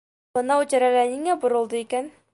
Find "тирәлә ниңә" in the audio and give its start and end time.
0.71-1.37